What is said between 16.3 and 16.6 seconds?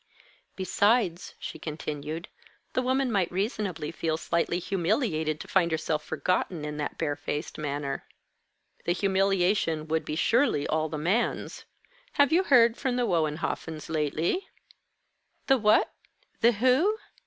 The